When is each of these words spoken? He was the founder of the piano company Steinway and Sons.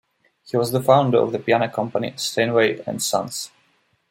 He 0.47 0.57
was 0.57 0.71
the 0.71 0.81
founder 0.81 1.19
of 1.19 1.31
the 1.31 1.37
piano 1.37 1.69
company 1.69 2.13
Steinway 2.15 2.81
and 2.87 3.03
Sons. 3.03 3.51